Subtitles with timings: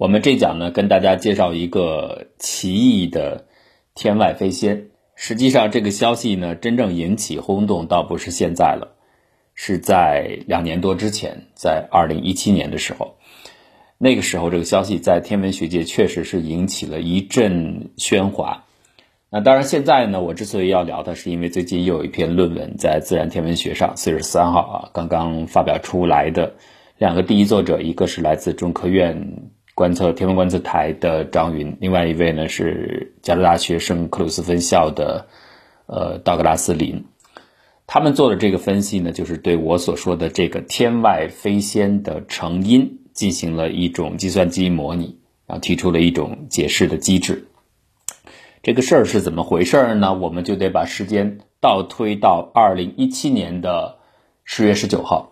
[0.00, 3.44] 我们这讲呢，跟大家介绍一个奇异的
[3.94, 4.86] 天外飞仙。
[5.14, 8.96] 实际上，这个消息呢，真正引起轰动倒不是现在了，
[9.54, 13.16] 是在两年多之前，在二零一七年的时候。
[13.98, 18.64] 那个时候，这个消息在天文学界确实是引起了一阵喧哗。
[19.28, 26.54] 那当然，现在呢，我之所以要聊它，是因为最近又有一篇论文在《自然天文学》上，四月三号啊，刚刚发表出来的。
[26.96, 29.50] 两个第一作者，一个是来自中科院。
[29.80, 35.28] 观测天文观测台的张云，另外一位呢是加州大学圣克鲁斯分校的
[35.86, 37.06] 呃道格拉斯林，
[37.86, 47.46] 他们做的这个分析呢，就是对我所说的这个天外飞仙的成因进行了一种计算机模拟，然后提出了一种解释的机制。
[48.62, 50.12] 这个事儿是怎么回事呢？
[50.12, 53.96] 我们就得把时间倒推到二零一七年的
[54.44, 55.30] 十月十九号。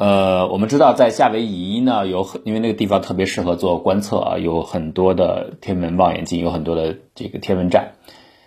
[0.00, 7.96] 呃，我们知道在夏威夷呢，有很因为那个地方特别适合做观测啊，有很多的天文望远镜，有很多的这个天文站，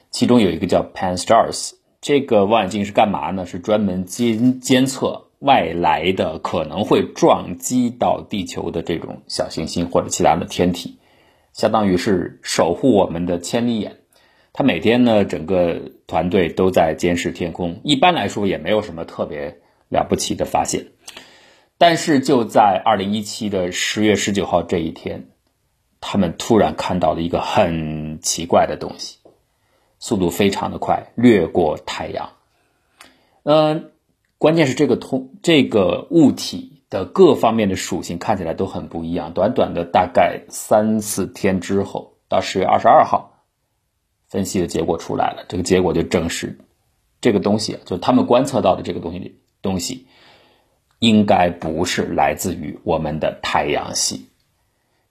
[0.09, 3.45] 其中有一个叫 Pan Stars，这个望远镜是干嘛呢？
[3.45, 10.97] 是专门监监测外来的可能会撞击到地球的这种小行星或者其他的天体，
[11.51, 13.97] 相当于是守护我们的千里眼。
[14.53, 20.88] 它每天呢，整个团队都在监视天空，一般来说也没有什么特别了不起的发现。
[21.85, 25.27] 但是就在二零一七的十月十九号这一天，
[25.99, 29.17] 他们突然看到了一个很奇怪的东西，
[29.99, 32.29] 速度非常的快，掠过太阳。
[33.43, 33.91] 嗯，
[34.37, 39.33] 关键是这个通这个物体的各方面的属性看起来都很不一样。
[39.33, 43.43] 短短的大概三四天之后，到十月二十二号，
[44.29, 45.45] 分析的结果出来了。
[45.49, 46.59] 这个结果就证实，
[47.19, 50.07] 这个东西就他们观测到的这个东西东西。
[51.03, 54.29] 应该不是来自于我们的太阳系，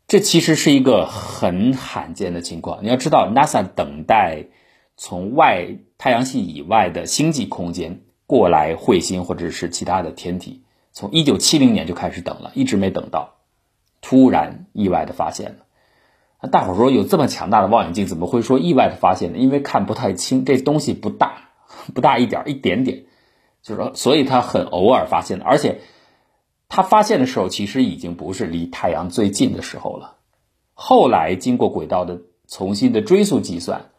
[0.09, 2.83] 这其实是一个很罕见的情况。
[2.83, 4.47] 你要知道，NASA 等待
[4.97, 10.63] 从外太阳系以外的星际空间过来彗星或者是其他的天体，
[10.93, 13.35] 从一九七零年就开始等了，一直没等到，
[14.01, 16.49] 突然意外的发现了。
[16.49, 19.37] 大伙说有这么强大的望远镜，怎么会说意外的发现呢？
[19.37, 21.51] 因为看不太清，这东西不大，
[21.95, 23.05] 不大一点，一点点。
[23.63, 25.81] 就是说，所以他很偶尔发现的，而且
[26.69, 30.17] 他发现的时候，其实已经不是离太阳最近的时候了。
[30.75, 33.91] 后来经过轨道的重新的追溯计算，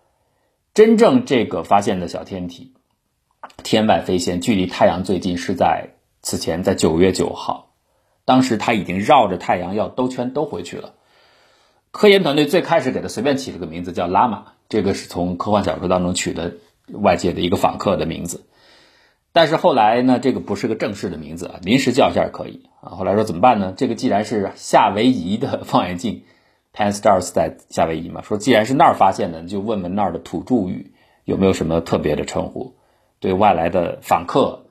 [0.73, 2.73] 真正这个发现的小天体
[3.63, 5.91] 天外飞仙，距离太阳最近是在
[6.21, 7.73] 此前在九月九号，
[8.25, 10.95] 当时他已经绕着太阳要兜圈兜回去了。
[11.91, 16.55] 科研团队最开始给他随便起了个名字叫拉玛，这个是从科幻小说当中取的
[16.87, 18.45] 外界的一个访客的名字。
[19.35, 22.91] 但是后来呢，这个不是个正式的名字啊，临时叫一下可以啊。
[22.91, 23.73] 后来说怎么办呢？
[23.75, 26.23] 这个既然是夏威夷的望远镜，
[26.71, 30.93] Pan Stars 在夏威夷嘛，说既然是那儿发现的，就问问那儿的土著语
[31.25, 32.75] 有没有什么特别的称呼，
[33.19, 34.67] 对外来的访客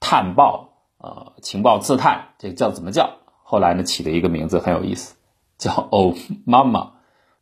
[0.00, 3.18] 探报啊，情报刺探，这叫怎么叫？
[3.42, 5.16] 后来呢，起了一个名字很有意思，
[5.58, 6.14] 叫 O
[6.46, 6.92] Mama。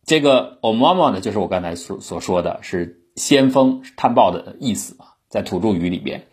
[0.05, 4.97] 这个 O Mama 呢，就是我刚才所所说的是先锋探报的意思，
[5.29, 6.27] 在土著语里边。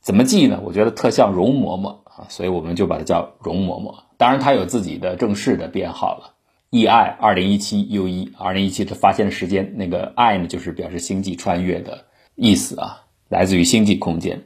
[0.00, 0.60] 怎么记呢？
[0.64, 4.04] 我觉得特像容嬷嬷啊，所以我们就把它叫容嬷嬷。
[4.16, 6.34] 当然，它有自己的正式的编号了
[6.70, 14.44] ，EI 二零一七 U 一二零一七，它发现的时间那个 I 呢，就是表示星际穿越的意思啊，来自于星际空间。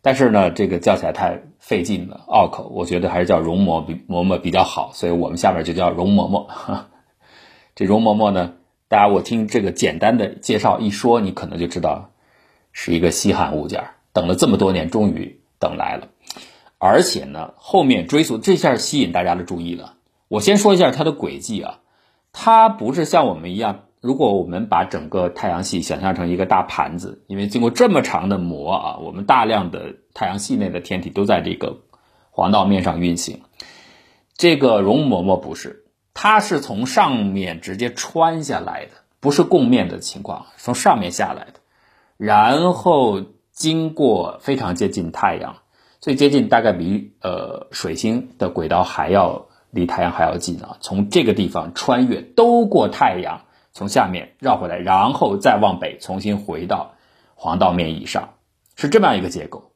[0.00, 6.46] 但是呢，这个叫起来太费劲了，拗口，我觉得还是叫容嬷嬷嬷比较好，所以我们下面就叫容嬷嬷。
[7.74, 8.54] 这容嬷嬷呢，
[8.88, 12.10] 大家我听这个简单的介绍一说，你可能就知道
[12.72, 13.93] 是一个稀罕物件儿。
[14.14, 16.08] 等了这么多年，终于等来了，
[16.78, 19.96] 而且呢，后面追溯这下吸引大家的注意了。
[20.28, 21.80] 我先说一下它的轨迹啊，
[22.32, 31.80] 它不是像我们一样，如果我们把整个太阳系想象成一个大盘子，因为经过这么长的磨啊，我们大量的太阳系内的天体都在这个
[32.30, 33.42] 黄道面上运行。
[34.36, 41.54] 这个容嬷嬷不是，它是从上面直接穿下来的，不是共面的情况，从上面下来的，
[42.16, 43.20] 然后。
[43.54, 45.58] 经过非常接近太阳，
[46.00, 50.76] 最接近大概比呃水星的轨道还要离太阳还要近啊！
[50.80, 53.42] 从这个地方穿越，兜过太阳，
[53.72, 56.96] 从下面绕回来，然后再往北重新回到
[57.36, 58.30] 黄道面以上，
[58.74, 59.70] 是这么样一个结构，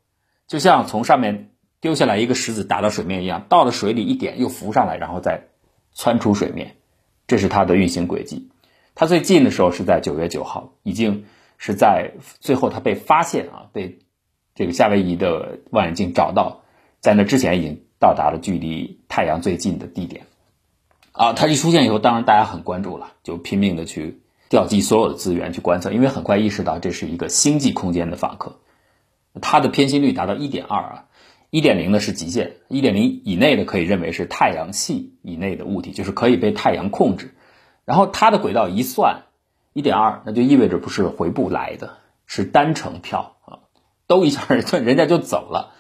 [0.48, 5.44] 就像从上面丢下来一个石子打到水面一样，到了水里一点又浮上来，然后再
[5.94, 6.74] 窜出水面，
[7.28, 8.50] 这是它的运行轨迹。
[8.96, 11.26] 它最近的时候是在九月九号，已经。
[11.58, 13.98] 是在最后，他被发现啊，被
[14.54, 16.62] 这个夏威夷的望远镜找到，
[17.00, 20.24] 在那之前已经到达了距离太阳最近的地点。
[21.12, 28.60] 啊，它一出现以后，当然大家很关注了，就拼命的去调集所有的资源去观测，因为很快意识到这是一个星际空间的访客，
[29.42, 31.04] 它的偏心率达到一点二啊，
[31.50, 37.34] 一点零呢是极限，一点零以内的可以认为是太阳系以内的物体，就是可以被太阳控制。
[37.84, 39.22] 然后它的轨道一算，
[39.72, 43.58] 一点二，那就意味着不是回不来的，是单程票啊，
[44.06, 45.74] 都一下人 人家就走了。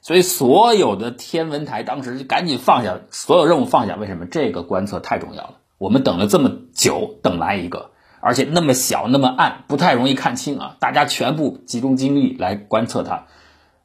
[0.00, 4.26] 所以所有的天文台当时就赶紧放下所有任务放下，为什么？
[4.26, 5.54] 这个观测太重要了。
[5.78, 7.90] 我们等了这么久，等来一个，
[8.20, 10.76] 而且那么小那么暗，不太容易看清啊！
[10.78, 13.26] 大家全部集中精力来观测它。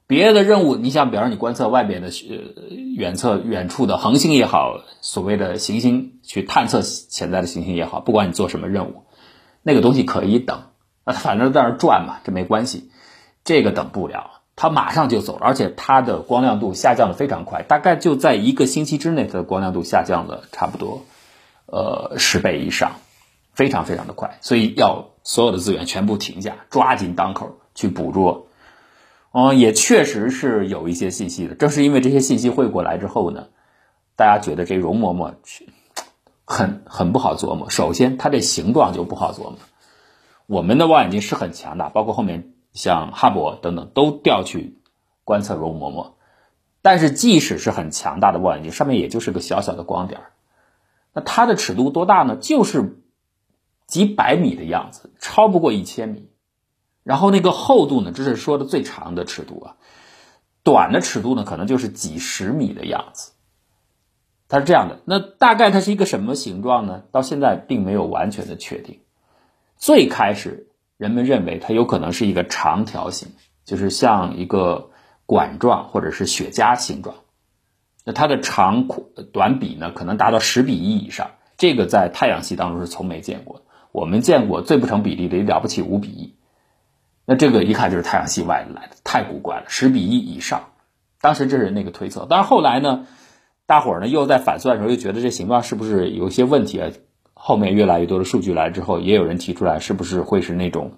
[0.06, 9.04] 别的任务，你想，比方你观测外边的呃远测远处的恒星也好，所谓的行星去探测潜在的行星也好，不管你做什么任务，
[9.68, 10.62] 那个东西可以等，
[11.04, 12.90] 那 反正在那转嘛，这没关系，
[13.44, 14.32] 这个等不了。
[14.56, 21.02] 它马上就走了，而且它的光亮度下降的非常快，大概就在一个星期之内，它的光亮度下降了差不多，
[21.66, 22.94] 呃十倍以上，
[23.54, 28.48] 非常非常的快，所以要所有的资源全部停下，抓紧当口去捕捉。
[29.34, 33.48] 嗯，也确实是有一些信息的，正是因为这些信息汇过来之后呢，
[34.16, 35.34] 大家觉得这容嬷嬷
[36.48, 37.70] 很很不好琢磨。
[37.70, 39.58] 首先，它这形状就不好琢磨。
[40.48, 42.54] 我们的望远镜是很强大，包括后面。
[42.74, 44.78] 像哈勃等等都调去
[45.24, 46.12] 观测容嬷嬷，
[46.84, 50.22] 但是即使是很强大的望远镜，上面也就是个小小的光点
[51.14, 52.36] 那它的尺度多大呢？
[52.36, 53.02] 就是
[53.88, 56.30] 几百米的样子，超不过一千米。
[57.02, 59.76] 然后那个厚度呢，这是说的最长的尺度啊，
[60.62, 63.32] 短的尺度呢，可能就是几十米的样子。
[64.50, 67.04] 它是这样的，那大概它是一个什么形状呢？
[67.12, 69.00] 到现在并没有完全的确定。
[69.78, 70.66] 最开始。
[70.98, 73.34] 人们认为它有可能是一个长条形，
[73.66, 74.90] 就是像一个
[75.28, 77.18] 管状或者是雪茄形状。
[78.04, 78.88] 那它的长
[79.32, 81.30] 短比呢，可能达到十比一以上。
[81.56, 83.62] 这个在太阳系当中是从没见过。
[83.92, 86.36] 我们见过最不成比例的，也了不起五比一。
[87.26, 90.72] 那这个一看就是太阳系外来的，太古怪了，十比一以上。
[91.22, 93.06] 当时这是那个推测，但是后来呢，
[93.68, 96.90] 大伙儿呢又在反算的时候又觉得这形状是不是有些问题啊？
[97.36, 100.94] 后面越来越多的数据来之后，也有人提出来，是不是会是那种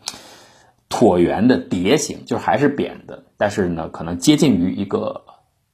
[0.90, 5.26] 椭圆的碟形，就是还是扁的，但是呢，可能接近于一个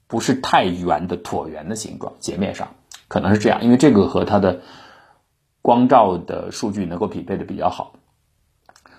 [0.08, 2.70] 不是太圆的椭圆的形状，截面上
[3.08, 4.62] 可能是这样，因为这个和它的
[5.62, 7.94] 光照的数据能够匹配的比较好。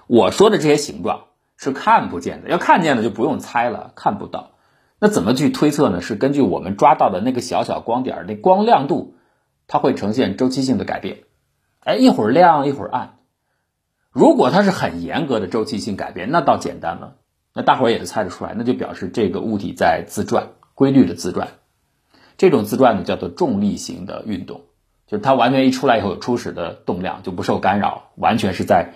[0.07, 1.25] 我说的这些形状
[1.57, 4.53] 是看不见的，要看见的就不用猜了，看不到。
[4.99, 6.01] 那怎么去推测呢？
[6.01, 9.15] 是根据我们抓到的那个小小光点，那光亮度，
[9.67, 11.25] 它会呈现周期性的改变。
[11.81, 13.19] 哎，一会儿亮一会儿暗。
[14.11, 17.17] 如果它是很严格的周期性改变，那倒简单了。
[17.53, 21.49] 那大伙儿也猜得出来，那就表示这个物体在自转，规律的自转。
[22.39, 24.63] 这种自转呢，叫做重力型的运动，
[25.07, 28.95] 就是它完全一出来以后初始的动量，就不受干扰，完全是在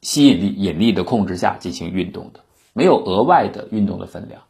[0.00, 2.40] 吸引力引力的控制下进行运动的，
[2.72, 4.42] 没有额外的运动的分量。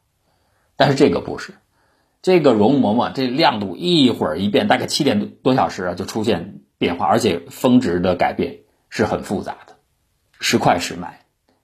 [0.79, 1.53] 但是这个不是，
[2.23, 6.63] 这个容嬷嬷这亮度一会儿一变，大概七点多小时啊，就出现。
[6.79, 9.79] 变化，而且峰值的改变是很复杂的，
[10.39, 11.19] 时快时慢。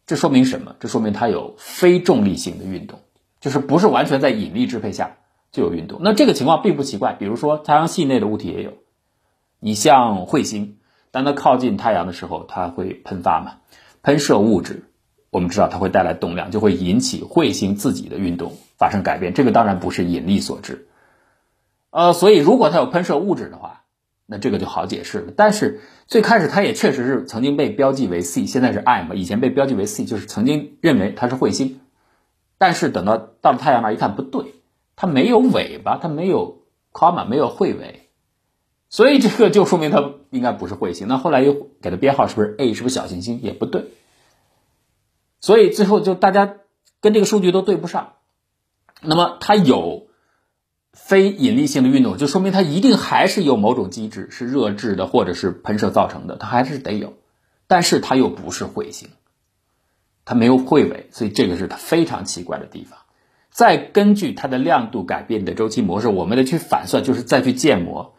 [0.07, 0.75] 这说明什么？
[0.81, 2.99] 这说明它有非重力性的运动，
[3.41, 5.19] 就是不是完全在引力支配下
[5.53, 6.01] 就有运动。
[6.03, 8.73] 那这个情况并不奇怪，比如说太阳系内的物体也有。
[9.61, 10.79] 你像彗星，
[11.13, 13.59] 当它靠近太阳的时候，它会喷发嘛，
[14.03, 14.83] 喷射物质，
[15.31, 19.35] 我们知道它会带来动量，就会引起彗星自己的运动发生改变。
[19.35, 20.89] 这个当然不是引力所致。
[21.91, 23.81] 呃，所以如果它有喷射物质的话。
[24.27, 31.81] 那这个就好解释了，但是最开始它也确实是曾经被标记为 C，现在是 I 嘛，以前被标记为 C，就是曾经认为它是彗星，
[32.57, 34.55] 但是等到到了太阳那一看不对，
[34.97, 38.09] 它没有尾巴，它没有 comma，没有彗尾，
[38.89, 41.07] 所以这个就说明它应该不是彗星。
[41.07, 43.91] 那后来又给它编号是不是 A，是不是小行星也不对，
[45.43, 46.55] 所以最后就大家
[47.03, 48.15] 跟这个数据都对不上，
[49.05, 50.07] 那么它有。
[50.97, 57.15] 非引力性的运动，就说明它一定还是有某种机制是热制的，或者是喷射造成的，它还是得有。
[57.67, 59.09] 但是它又不是彗星，
[60.25, 63.01] 它没有彗尾，所以这个是它非常奇怪的地方。
[63.51, 68.15] 再根据它的亮度改变的周期模式，我们得去反算，就是再去建模。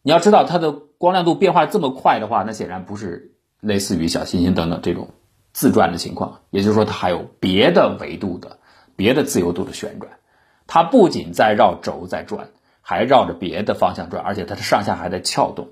[0.00, 5.10] 你要知道它的光亮度变化这么快的话，那显然不是类似于小行星等等这种
[5.52, 8.57] 自转的情况，也就是说它还有别的维度的、
[8.98, 10.18] 别的自由度的旋转。
[10.66, 12.48] 它不仅在绕轴在转，
[12.82, 15.68] 还绕着别的方向转，而且它的上下还在撬动。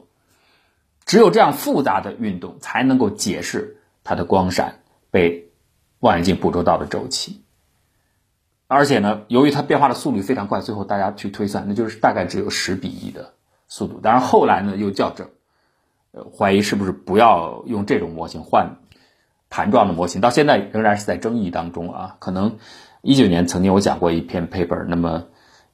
[1.04, 4.80] 只有这样复杂的运动，才能够解释它的光闪
[5.10, 5.50] 被
[5.98, 7.42] 望远镜捕捉到的周期。
[8.68, 13.34] 而且呢，由于它变化的速率非常快，最后大家去推算，那就是大概只有十比一的
[13.68, 14.00] 速度。
[14.00, 15.28] 当然后来呢又校正，
[16.12, 18.78] 呃，怀疑是不是不要用这种模型换
[19.50, 22.16] 盘状的模型，到现在仍然是在争议当中啊。
[22.18, 22.58] 可能
[23.06, 25.26] 一九年曾经我讲过一篇 paper，那么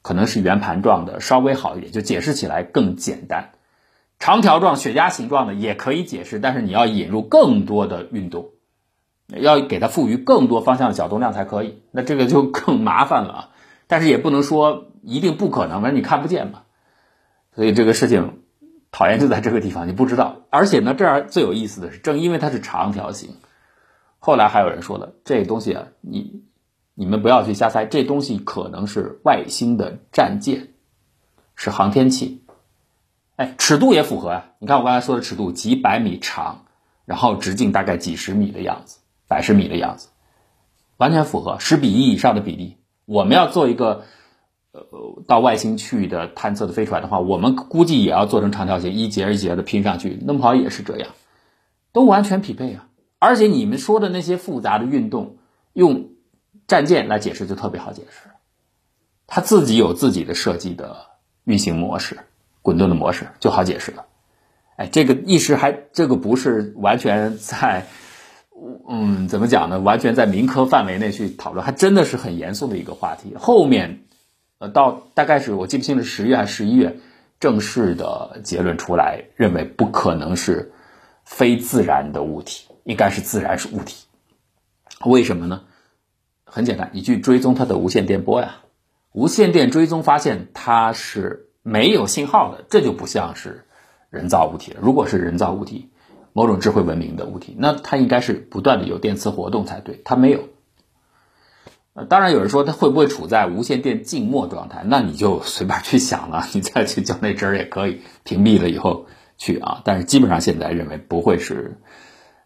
[0.03, 3.53] 可能是圆盘状的稍微好一点，就解释起来更简单。
[4.19, 8.51] 长条状、雪茄形状的也可以解释，但是你要引入更多的运动，
[9.29, 13.49] 要给它赋予更多方向的角动量才可以，那这个就更麻烦了啊。
[13.87, 16.65] 但是也不能说一定不可能，反正你看不见嘛。
[17.57, 18.43] 所以这个事情
[18.91, 20.43] 讨厌就在这个地方，你不知道。
[20.51, 23.37] 而且呢，这儿最有意思的是，正因为它是长条形，
[24.19, 26.43] 后来还有人说了，这东西啊，你
[27.03, 30.69] 你们不要去瞎猜，这东西可能是外星的战舰，
[31.57, 32.45] 是航天器。
[33.35, 34.53] 哎，尺度也符合啊！
[34.61, 36.65] 你看我刚才说的尺度，几百米长，
[37.05, 40.11] 然后直径大概几十米的样子，百十米的样子，
[40.97, 42.77] 完全符合十比一以上的比例。
[43.05, 44.05] 我们要做一个
[44.71, 44.85] 呃
[45.27, 51.09] 到外星去的探测的飞船的话，我们估计也要做成长条形，一节一节的拼上去，弄不好也是这样，
[51.93, 52.87] 都完全匹配啊！
[53.19, 55.39] 而且你们说的那些复杂的运动，
[55.73, 56.11] 用
[56.73, 58.31] 战舰来解释就特别好解释，
[59.27, 60.97] 它自己有自己的设计的
[61.45, 62.19] 运行模式。
[62.65, 64.07] 滚动的模式就好解释了，
[64.77, 67.87] 哎，这个意识还这个不是完全在，
[68.89, 69.81] 嗯，怎么讲呢？
[69.81, 73.35] 完全在民科范围内去讨论，还真的是很严肃的一个话题。
[73.37, 74.05] 后面，
[74.59, 76.97] 呃，到大概是我记不清是十月还是十一月，
[77.41, 80.73] 正式的结论出来，认为不可能是
[81.25, 84.07] 非自然的物体，应该是自然是物体。
[85.05, 85.65] 为什么呢？
[86.53, 88.57] 很简单，你去追踪它的无线电波呀，
[89.13, 91.49] 无线电追踪发现它是。
[91.65, 93.67] 没有信号的，这就不像是
[94.11, 94.81] 人造物体了。
[94.83, 95.91] 如果是人造物体，
[96.33, 100.01] 某种智慧文明的物体，那它应该是不断的有电磁活动才对。
[100.05, 100.49] 它没有。
[101.95, 104.83] 呃，当然有人说它会不会处在无线电静默状态？
[104.85, 109.07] 那你就随便去想了，你再去较那真儿也可以，屏蔽了以后
[109.39, 109.83] 去啊。
[109.85, 111.79] 但是基本上现在认为不会是，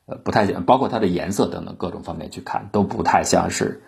[0.05, 3.81] 呃，不太像，包括它的颜色等等各种方面去看，都不太像是，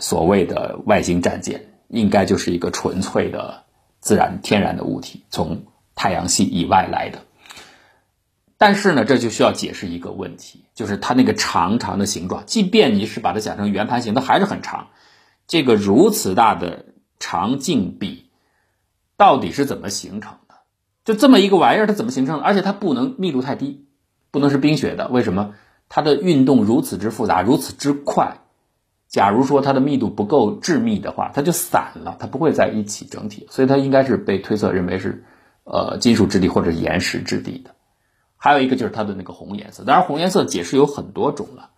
[0.00, 3.64] 所谓的外星战舰，应该就是一个纯粹的。
[4.00, 5.64] 自然天然的物体从
[5.96, 7.24] 太阳系以外来的，
[8.56, 14.90] 但是呢，这就需要解释一个问题，就是它那个长长的形状，即便你是把它想成圆盘形，它还是很长。
[15.48, 16.86] 这个如此大的
[17.18, 18.30] 长径比
[19.16, 20.54] 到底是怎么形成的？
[21.04, 22.44] 就这么一个玩意儿，它怎么形成的？
[22.44, 23.88] 而且它不能密度太低，
[24.30, 25.08] 不能是冰雪的。
[25.08, 25.54] 为什么？
[25.88, 28.38] 它的运动如此之复杂，如此之快。
[29.08, 35.24] 假如说它的密度不够致密的话，它就散了，它不会在一起整体，所以它应该是被推测认为是，
[35.64, 37.70] 呃，金属质地或者岩石质地的。
[38.36, 41.70] 还有一个就是它的那个红颜色，当然红颜色解释有很多种了，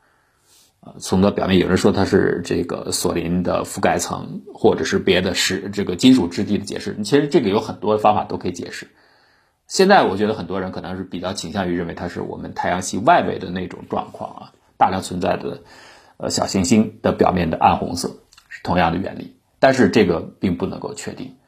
[0.81, 8.89] 呃，从它表面有人说它是这个索林的覆盖层，或者是别的石这个金属质地的解释，其实这个有很多方法都可以解释。
[9.69, 15.61] 现在我觉得很多人可能是比较倾向于认为它是我们太阳系外围的那种状况啊，大量存在的。
[16.23, 21.39] 呃，小行星的表面的暗红色是同样的原理，但是这个并不能够确定。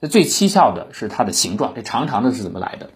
[0.00, 2.90] 那最蹊跷的是它的形状，这长长的是怎么来的？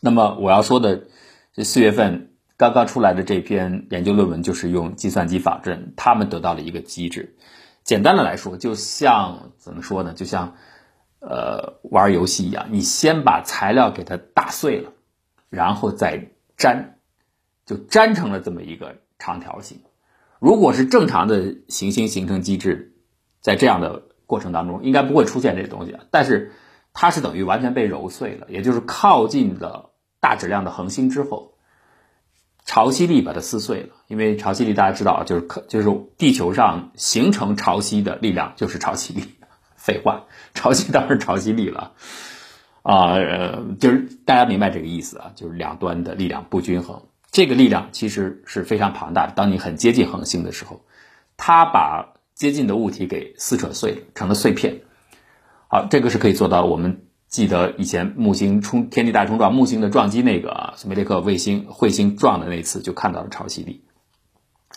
[0.00, 1.04] 那么我要说的，
[1.52, 7.36] 这四月份刚刚出来的这篇研究论文，就是用计算机仿真，他们得到了一个机制。
[7.84, 10.14] 简单的来说，就像怎么说呢？
[10.14, 10.56] 就像
[11.20, 14.92] 呃玩游戏一样，你先把材料给它打碎了，
[15.48, 16.96] 然后再粘，
[17.66, 19.80] 就粘成了这么一个长条形。
[20.38, 22.94] 如果是正常的行星形成机制，
[23.40, 25.96] 在这样的过程当中，应该不会出现这东西。
[26.10, 26.52] 但是
[26.92, 29.90] 它是等于完全被揉碎了，也就是靠近了
[30.20, 31.54] 大质量的恒星之后，
[32.64, 33.90] 潮汐力把它撕碎了。
[34.06, 39.22] 因为潮汐力大家知道，就是可就是地球上形成潮汐的力量就是潮汐力。
[39.76, 41.92] 废话，潮汐当然潮汐力了
[42.82, 43.14] 啊，
[43.80, 47.02] 就是大家明白这个意思啊，就是两端的力量不均衡。
[47.30, 49.32] 这个力量其实是非常庞大的。
[49.34, 50.84] 当你很接近恒星的时候，
[51.36, 54.82] 它把接近的物体给撕扯碎了，成了碎片。
[55.68, 56.64] 好，这个是可以做到。
[56.64, 63.84] 我们记得以前木星冲天地大冲撞，木星的撞击那个斯梅列克卫星彗星撞的那次，就看到了潮汐力。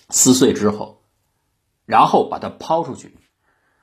[0.10, 1.03] 撕碎之后，
[1.86, 3.15] 然后把它抛出去，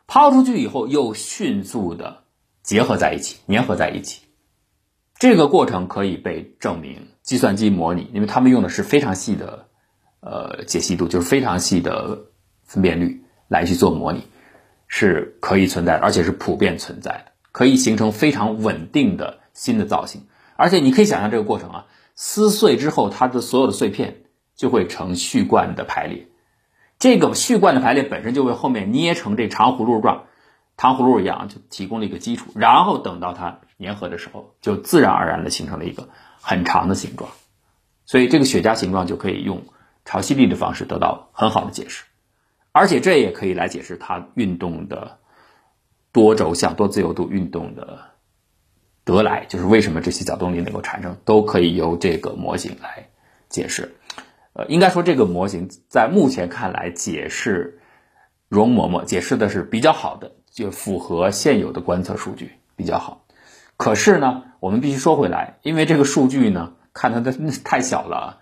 [0.07, 2.25] 抛出去以后又迅速的
[2.63, 4.23] 结合在一起，粘合在一起。
[5.19, 9.67] 这个过程可以被证明，计算机模拟，因为他们用的是非常细的，
[10.21, 12.21] 呃，解析度，就是非常细的
[12.65, 14.27] 分辨率来去做模拟，
[14.87, 20.23] 是可以存在的，而且是普遍存在的，可以形成非常稳定的新的造型。
[20.57, 24.23] 而且你可以想象这个过程啊，撕碎之后，它的所有的碎片
[24.57, 26.29] 就会成序贯的排列，
[26.99, 30.25] 这个序贯的排列本身就为后面捏成这长葫芦状，
[30.79, 32.53] 糖葫芦一样，就提供了一个基础。
[32.55, 36.09] 然后等到它粘合的时候，就自然而然的形成了一个
[36.49, 37.31] 很长的形状。
[38.07, 39.65] 所以这个雪茄形状就可以用
[40.07, 42.05] 潮汐力的方式得到很好的解释，
[42.73, 45.19] 而且这也可以来解释它运动的
[46.11, 47.99] 多轴向、多自由度运动的
[49.05, 53.11] 得来，就是为什么这些角动力能够产生，都可以由这个模型来
[53.51, 53.95] 解释。
[54.55, 57.79] 呃，应该说这个模型在目前看来解释
[58.49, 63.27] 容嬷嬷解释的是比较好的，就符合现有的观测数据比较好。
[63.79, 66.75] 可是呢，我们必须说回来，因为这个数据呢。
[66.95, 67.33] 看它的
[67.63, 68.41] 太小了，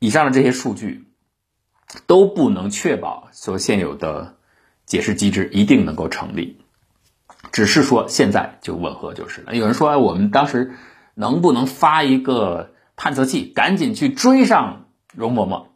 [0.00, 1.12] 以上的这些数据
[2.08, 4.34] 都不能确保所现有的
[4.84, 6.60] 解释机制一定能够成立，
[7.52, 9.54] 只是说现在就吻合就是了。
[9.54, 10.74] 有人说，我们当时
[11.14, 15.66] 能不能发一个探测器，赶紧去追上容嬷嬷，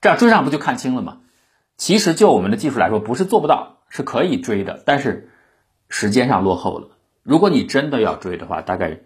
[0.00, 1.18] 这样追上不就看清了吗？
[1.76, 5.30] 其实就我们的技术来说，不是做不到，是可以追的，但是
[5.88, 6.95] 时间上落后了。
[7.26, 9.00] 如果你真的要追的话，大概。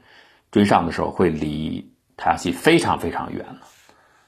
[0.53, 3.61] 追上的时候会离太阳系非常非常远了，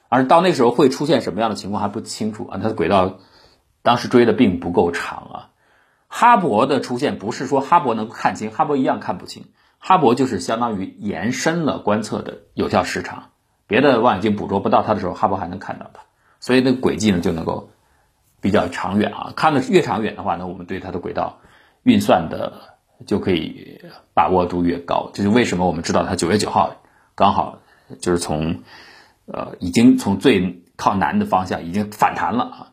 [0.09, 2.61] 而到那时候会出现什么样的情况还不清楚啊。
[2.63, 3.19] 它的轨道
[3.83, 5.37] 当时追的并不够长啊。
[6.07, 9.47] 哈勃的出现不是说哈勃能够看清，哈勃一样看不清。
[9.81, 13.31] 哈勃就是相当于延伸了观测的有效时长，
[13.67, 16.03] 别的望远镜捕捉不到它的时候，哈勃还能看到它，
[16.39, 17.71] 所以那个轨迹呢就能够
[18.41, 19.33] 比较长远啊。
[19.35, 21.41] 看的越长远的话呢，我们对它的轨道
[21.83, 22.71] 运算的。
[23.07, 23.81] 就可以
[24.15, 26.77] 把握度越高，这是为什么我们知道它九月九号
[27.15, 27.61] 刚好
[28.01, 28.63] 就是从
[29.27, 32.73] 呃已经从最靠南的方向已经反弹了啊，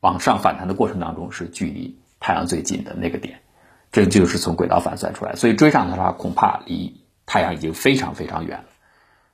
[0.00, 3.40] 往上反弹的过程当中是距离太阳最近的那个点，
[3.90, 8.64] 这就是从轨道反算出来，所以追上它的话恐怕离太阳已经非常非常远了，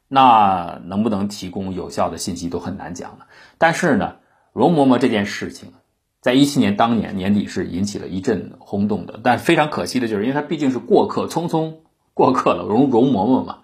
[0.08, 3.26] 那能不能提供有效的信息都很难讲了。
[3.58, 4.16] 但是呢，
[4.52, 5.72] 容嬷嬷这件事情。
[6.20, 11.76] 在一七年当年年底是引起了一阵轰动的，但非常可惜的就是，因为它毕竟是过客，匆匆
[12.12, 13.60] 过客了，容容嬷嬷嘛，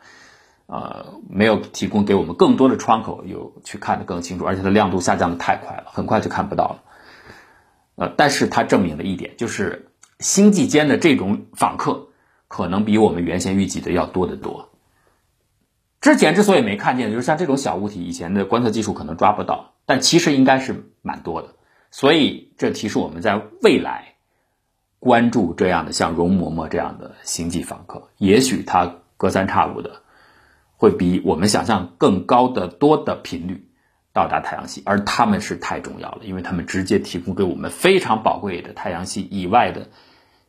[0.67, 6.83] 呃，没有提供给我们更多的窗口有去看的更清楚，而且它亮度下降的太快了，很快就看不到了。
[7.97, 12.09] 呃，但是它证明了一点，就是星际间的这种访客
[12.49, 14.71] 可能比我们原先预计的要多得多。
[16.01, 21.56] 之前之所以没看见，就是像这种小物体，以前的观测技术可能抓不到，但其实应该是蛮多的。
[21.99, 24.17] 所以，这提示我们在未来
[24.99, 30.03] 关注这样的像容嬷嬷这样的星际访客，也许它隔三差五的
[30.77, 33.71] 会比我们想象更高的多的频率
[34.13, 39.89] 到达太阳系，而他们是太重要了，因为他们直接提供给我们非常宝贵的太阳系以外的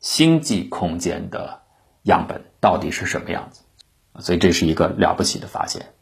[0.02, 1.62] 星际空间的
[2.04, 3.62] 样本到底是什么样子，
[4.20, 5.94] 所以这是一个了不起的发现。